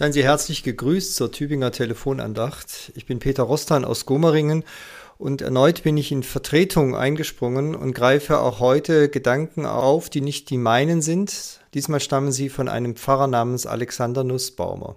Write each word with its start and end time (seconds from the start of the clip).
Seien 0.00 0.14
Sie 0.14 0.24
herzlich 0.24 0.62
gegrüßt 0.62 1.14
zur 1.14 1.30
Tübinger 1.30 1.72
Telefonandacht. 1.72 2.90
Ich 2.94 3.04
bin 3.04 3.18
Peter 3.18 3.42
Rostan 3.42 3.84
aus 3.84 4.06
Gomeringen 4.06 4.64
und 5.18 5.42
erneut 5.42 5.82
bin 5.82 5.98
ich 5.98 6.10
in 6.10 6.22
Vertretung 6.22 6.96
eingesprungen 6.96 7.74
und 7.74 7.92
greife 7.92 8.38
auch 8.38 8.60
heute 8.60 9.10
Gedanken 9.10 9.66
auf, 9.66 10.08
die 10.08 10.22
nicht 10.22 10.48
die 10.48 10.56
meinen 10.56 11.02
sind. 11.02 11.60
Diesmal 11.74 12.00
stammen 12.00 12.32
sie 12.32 12.48
von 12.48 12.66
einem 12.66 12.96
Pfarrer 12.96 13.26
namens 13.26 13.66
Alexander 13.66 14.24
Nussbaumer. 14.24 14.96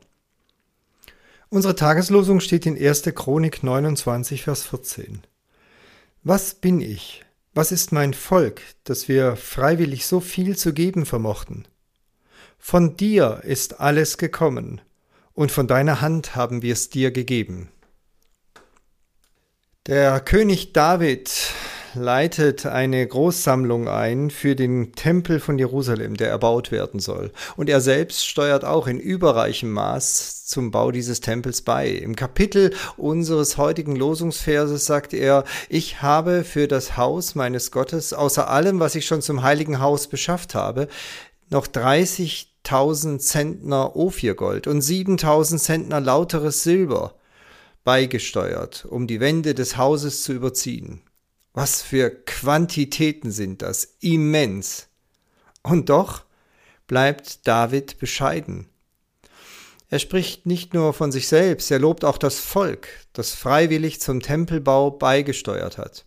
Unsere 1.49 1.75
Tageslosung 1.75 2.39
steht 2.39 2.65
in 2.65 2.81
1. 2.81 3.01
Chronik 3.13 3.61
29, 3.61 4.43
Vers 4.43 4.63
14. 4.63 5.19
Was 6.23 6.53
bin 6.53 6.79
ich? 6.79 7.25
Was 7.53 7.73
ist 7.73 7.91
mein 7.91 8.13
Volk, 8.13 8.61
dass 8.85 9.09
wir 9.09 9.35
freiwillig 9.35 10.07
so 10.07 10.21
viel 10.21 10.55
zu 10.55 10.71
geben 10.71 11.05
vermochten? 11.05 11.67
Von 12.57 12.95
dir 12.95 13.41
ist 13.43 13.81
alles 13.81 14.17
gekommen, 14.17 14.79
und 15.33 15.51
von 15.51 15.67
deiner 15.67 16.01
Hand 16.01 16.35
haben 16.35 16.61
wir 16.61 16.73
es 16.73 16.89
dir 16.89 17.11
gegeben. 17.11 17.69
Der 19.87 20.19
König 20.21 20.73
David 20.73 21.29
leitet 21.95 22.65
eine 22.65 23.05
Großsammlung 23.05 23.87
ein 23.87 24.29
für 24.29 24.55
den 24.55 24.93
Tempel 24.93 25.39
von 25.39 25.59
Jerusalem, 25.59 26.15
der 26.15 26.29
erbaut 26.29 26.71
werden 26.71 26.99
soll. 26.99 27.31
Und 27.55 27.69
er 27.69 27.81
selbst 27.81 28.25
steuert 28.25 28.65
auch 28.65 28.87
in 28.87 28.99
überreichem 28.99 29.71
Maß 29.71 30.45
zum 30.45 30.71
Bau 30.71 30.91
dieses 30.91 31.21
Tempels 31.21 31.61
bei. 31.61 31.89
Im 31.89 32.15
Kapitel 32.15 32.73
unseres 32.97 33.57
heutigen 33.57 33.95
Losungsverses 33.95 34.85
sagt 34.85 35.13
er, 35.13 35.43
ich 35.69 36.01
habe 36.01 36.43
für 36.43 36.67
das 36.67 36.97
Haus 36.97 37.35
meines 37.35 37.71
Gottes 37.71 38.13
außer 38.13 38.49
allem, 38.49 38.79
was 38.79 38.95
ich 38.95 39.05
schon 39.05 39.21
zum 39.21 39.43
heiligen 39.43 39.79
Haus 39.79 40.07
beschafft 40.07 40.55
habe, 40.55 40.87
noch 41.49 41.67
30.000 42.65 43.19
Zentner 43.19 43.95
Ophirgold 43.95 44.67
und 44.67 44.81
7.000 44.81 45.57
Zentner 45.57 45.99
lauteres 45.99 46.63
Silber 46.63 47.15
beigesteuert, 47.83 48.85
um 48.85 49.07
die 49.07 49.19
Wände 49.19 49.53
des 49.53 49.77
Hauses 49.77 50.23
zu 50.23 50.33
überziehen. 50.33 51.01
Was 51.53 51.81
für 51.81 52.09
Quantitäten 52.09 53.31
sind 53.31 53.61
das? 53.61 53.95
Immens. 53.99 54.87
Und 55.61 55.89
doch 55.89 56.23
bleibt 56.87 57.47
David 57.47 57.99
bescheiden. 57.99 58.67
Er 59.89 59.99
spricht 59.99 60.47
nicht 60.47 60.73
nur 60.73 60.93
von 60.93 61.11
sich 61.11 61.27
selbst, 61.27 61.69
er 61.69 61.77
lobt 61.77 62.03
auch 62.03 62.17
das 62.17 62.39
Volk, 62.39 62.87
das 63.13 63.33
freiwillig 63.35 64.01
zum 64.01 64.21
Tempelbau 64.21 64.89
beigesteuert 64.89 65.77
hat. 65.77 66.05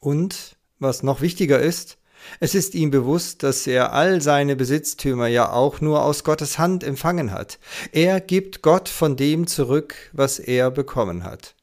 Und, 0.00 0.56
was 0.78 1.02
noch 1.02 1.20
wichtiger 1.20 1.58
ist, 1.58 1.97
es 2.40 2.54
ist 2.54 2.74
ihm 2.74 2.90
bewusst, 2.90 3.42
dass 3.42 3.66
er 3.66 3.92
all 3.92 4.20
seine 4.20 4.56
Besitztümer 4.56 5.26
ja 5.26 5.52
auch 5.52 5.80
nur 5.80 6.02
aus 6.02 6.24
Gottes 6.24 6.58
Hand 6.58 6.84
empfangen 6.84 7.32
hat. 7.32 7.58
Er 7.92 8.20
gibt 8.20 8.62
Gott 8.62 8.88
von 8.88 9.16
dem 9.16 9.46
zurück, 9.46 9.94
was 10.12 10.38
er 10.38 10.70
bekommen 10.70 11.24
hat. 11.24 11.54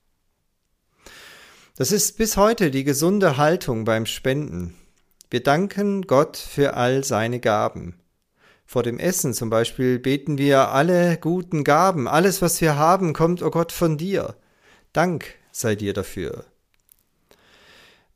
Das 1.78 1.92
ist 1.92 2.18
bis 2.18 2.38
heute 2.38 2.72
die 2.72 2.84
gesunde 2.84 3.38
Haltung 3.38 3.84
beim 3.84 4.06
Spenden. 4.06 4.76
Wir 5.30 5.44
danken 5.44 6.04
Gott 6.04 6.38
für 6.38 6.76
all 6.76 7.04
seine 7.04 7.40
Gaben. 7.40 8.00
Vor 8.66 8.82
dem 8.82 8.98
Essen 8.98 9.34
zum 9.34 9.50
Beispiel 9.50 10.00
beten 10.00 10.38
wir 10.38 10.70
alle 10.70 11.18
guten 11.18 11.64
Gaben, 11.64 12.08
alles 12.08 12.42
was 12.42 12.62
wir 12.62 12.78
haben, 12.78 13.14
kommt, 13.14 13.42
o 13.42 13.48
oh 13.48 13.52
Gott, 13.52 13.72
von 13.72 13.98
dir. 13.98 14.36
Dank 14.94 15.26
sei 15.52 15.76
dir 15.76 15.94
dafür. 15.94 16.46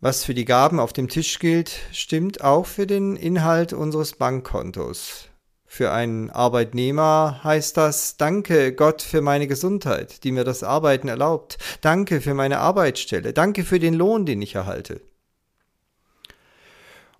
Was 0.01 0.23
für 0.23 0.33
die 0.33 0.45
Gaben 0.45 0.79
auf 0.79 0.93
dem 0.93 1.09
Tisch 1.09 1.39
gilt, 1.39 1.71
stimmt 1.91 2.41
auch 2.41 2.65
für 2.65 2.87
den 2.87 3.17
Inhalt 3.17 3.73
unseres 3.73 4.13
Bankkontos. 4.13 5.27
Für 5.65 5.91
einen 5.91 6.29
Arbeitnehmer 6.29 7.41
heißt 7.43 7.75
das 7.75 8.15
Danke 8.15 8.73
Gott 8.73 9.01
für 9.01 9.19
meine 9.19 9.45
Gesundheit, 9.45 10.23
die 10.23 10.31
mir 10.31 10.45
das 10.45 10.63
Arbeiten 10.63 11.09
erlaubt. 11.09 11.57
Danke 11.81 12.21
für 12.21 12.33
meine 12.33 12.59
Arbeitsstelle. 12.59 13.33
Danke 13.33 13.65
für 13.65 13.77
den 13.77 13.93
Lohn, 13.93 14.25
den 14.25 14.41
ich 14.41 14.55
erhalte. 14.55 15.01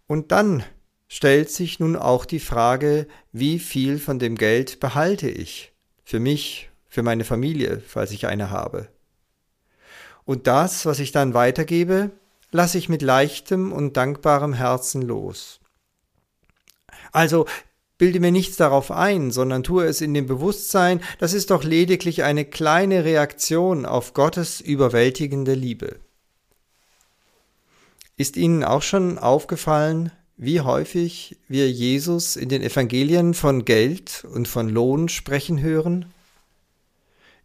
Und 0.08 0.32
dann 0.32 0.64
stellt 1.10 1.52
sich 1.52 1.82
nun 1.82 1.98
auch 1.98 2.24
die 2.24 2.40
Frage, 2.40 3.08
wie 3.34 3.60
viel 3.60 4.00
von 4.00 4.20
dem 4.20 4.36
Geld 4.36 4.80
behalte 4.80 5.30
ich? 5.30 5.74
Für 6.06 6.22
mich, 6.22 6.70
für 6.88 7.04
meine 7.04 7.26
Familie, 7.26 7.84
falls 7.86 8.12
ich 8.12 8.26
eine 8.26 8.52
habe. 8.52 8.88
Und 10.24 10.48
das, 10.48 10.86
was 10.86 11.00
ich 11.00 11.12
dann 11.12 11.34
weitergebe, 11.34 12.12
lasse 12.52 12.78
ich 12.78 12.90
mit 12.90 13.02
leichtem 13.02 13.72
und 13.72 13.98
dankbarem 13.98 14.54
Herzen 14.54 15.02
los. 15.02 15.60
Also 17.12 17.46
bilde 17.98 18.20
mir 18.20 18.32
nichts 18.32 18.58
darauf 18.58 18.92
ein, 18.92 19.32
sondern 19.32 19.64
tue 19.64 19.86
es 19.86 20.02
in 20.02 20.14
dem 20.14 20.26
Bewusstsein, 20.26 21.02
das 21.20 21.34
ist 21.34 21.52
doch 21.52 21.64
lediglich 21.64 22.24
eine 22.24 22.46
kleine 22.46 23.04
Reaktion 23.04 23.86
auf 23.86 24.14
Gottes 24.14 24.62
überwältigende 24.62 25.54
Liebe. 25.54 26.00
Ist 28.18 28.38
Ihnen 28.38 28.64
auch 28.64 28.82
schon 28.82 29.18
aufgefallen, 29.18 30.12
wie 30.38 30.62
häufig 30.62 31.38
wir 31.48 31.70
Jesus 31.70 32.38
in 32.38 32.50
den 32.50 32.62
Evangelien 32.62 33.34
von 33.34 33.66
Geld 33.66 34.26
und 34.34 34.48
von 34.48 34.70
Lohn 34.70 35.10
sprechen 35.10 35.62
hören? 35.62 36.14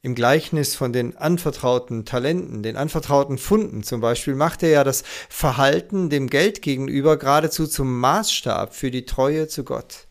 Im 0.05 0.15
Gleichnis 0.15 0.75
von 0.75 0.93
den 0.93 1.17
anvertrauten 1.17 2.05
Talenten, 2.05 2.63
den 2.63 2.77
anvertrauten 2.77 3.39
Funden 3.39 3.83
zum 3.83 4.03
Beispiel, 4.03 4.35
macht 4.35 4.63
er 4.63 4.69
ja 4.69 4.85
das 4.85 5.03
Verhalten 5.31 6.11
dem 6.11 6.29
Geld 6.29 6.61
gegenüber 6.61 7.17
geradezu 7.17 7.67
zum 7.67 8.01
Maßstab 8.01 8.75
für 8.75 8.91
die 8.91 9.07
Treue 9.07 9.49
zu 9.49 9.65
Gott. 9.65 10.07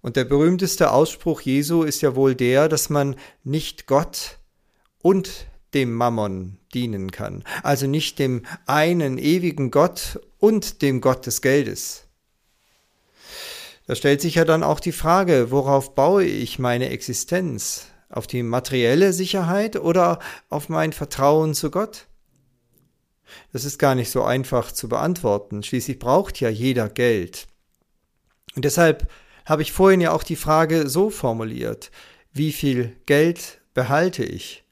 Und 0.00 0.16
der 0.16 0.24
berühmteste 0.24 0.90
Ausspruch 0.90 1.40
Jesu 1.40 1.84
ist 1.84 2.02
ja 2.02 2.16
wohl 2.16 2.34
der, 2.34 2.68
dass 2.68 2.90
man 2.90 3.14
nicht 3.44 3.86
Gott 3.86 4.38
und 5.02 5.46
dem 5.72 5.94
Mammon 5.94 6.58
dienen 6.74 7.12
kann, 7.12 7.44
also 7.62 7.86
nicht 7.86 8.18
dem 8.18 8.44
einen 8.66 9.18
ewigen 9.18 9.70
Gott 9.70 10.18
und 10.40 10.82
dem 10.82 11.00
Gott 11.00 11.26
des 11.26 11.42
Geldes. 11.42 12.08
Da 13.86 13.94
stellt 13.94 14.20
sich 14.20 14.34
ja 14.34 14.44
dann 14.44 14.64
auch 14.64 14.80
die 14.80 14.90
Frage, 14.90 15.52
worauf 15.52 15.94
baue 15.94 16.24
ich 16.24 16.58
meine 16.58 16.88
Existenz? 16.88 17.86
Auf 18.08 18.26
die 18.26 18.42
materielle 18.42 19.12
Sicherheit 19.12 19.76
oder 19.76 20.18
auf 20.48 20.68
mein 20.68 20.92
Vertrauen 20.92 21.54
zu 21.54 21.70
Gott? 21.70 22.06
Das 23.52 23.64
ist 23.64 23.78
gar 23.78 23.94
nicht 23.94 24.10
so 24.10 24.22
einfach 24.22 24.72
zu 24.72 24.88
beantworten. 24.88 25.62
Schließlich 25.62 25.98
braucht 25.98 26.40
ja 26.40 26.48
jeder 26.48 26.88
Geld. 26.88 27.46
Und 28.54 28.64
deshalb 28.64 29.10
habe 29.44 29.62
ich 29.62 29.72
vorhin 29.72 30.00
ja 30.00 30.12
auch 30.12 30.22
die 30.22 30.36
Frage 30.36 30.88
so 30.88 31.10
formuliert, 31.10 31.90
wie 32.32 32.52
viel 32.52 32.96
Geld 33.06 33.60
behalte 33.74 34.24
ich? 34.24 34.64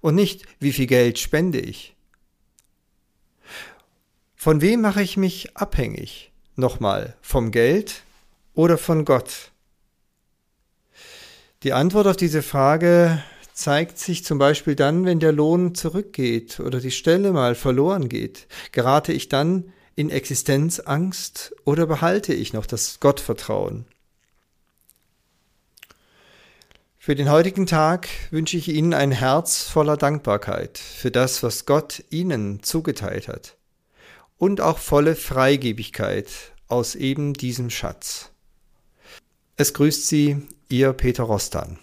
Und 0.00 0.14
nicht, 0.14 0.44
wie 0.58 0.72
viel 0.72 0.86
Geld 0.86 1.18
spende 1.18 1.60
ich? 1.60 1.94
Von 4.34 4.60
wem 4.60 4.80
mache 4.80 5.02
ich 5.02 5.16
mich 5.16 5.56
abhängig? 5.56 6.32
Nochmal, 6.56 7.16
vom 7.22 7.52
Geld 7.52 8.02
oder 8.54 8.76
von 8.76 9.04
Gott? 9.04 9.51
Die 11.62 11.72
Antwort 11.72 12.08
auf 12.08 12.16
diese 12.16 12.42
Frage 12.42 13.22
zeigt 13.52 13.96
sich 13.96 14.24
zum 14.24 14.38
Beispiel 14.38 14.74
dann, 14.74 15.04
wenn 15.04 15.20
der 15.20 15.30
Lohn 15.30 15.76
zurückgeht 15.76 16.58
oder 16.58 16.80
die 16.80 16.90
Stelle 16.90 17.32
mal 17.32 17.54
verloren 17.54 18.08
geht. 18.08 18.48
Gerate 18.72 19.12
ich 19.12 19.28
dann 19.28 19.72
in 19.94 20.10
Existenzangst 20.10 21.54
oder 21.64 21.86
behalte 21.86 22.34
ich 22.34 22.52
noch 22.52 22.66
das 22.66 22.98
Gottvertrauen? 22.98 23.84
Für 26.98 27.14
den 27.14 27.30
heutigen 27.30 27.66
Tag 27.66 28.08
wünsche 28.30 28.56
ich 28.56 28.68
Ihnen 28.68 28.94
ein 28.94 29.12
Herz 29.12 29.62
voller 29.62 29.96
Dankbarkeit 29.96 30.78
für 30.78 31.12
das, 31.12 31.44
was 31.44 31.64
Gott 31.64 32.02
Ihnen 32.10 32.64
zugeteilt 32.64 33.28
hat 33.28 33.56
und 34.36 34.60
auch 34.60 34.78
volle 34.78 35.14
Freigebigkeit 35.14 36.28
aus 36.66 36.96
eben 36.96 37.34
diesem 37.34 37.70
Schatz. 37.70 38.30
Es 39.56 39.74
grüßt 39.74 40.08
Sie 40.08 40.48
Ihr 40.72 40.94
Peter 40.94 41.24
Rostan. 41.24 41.78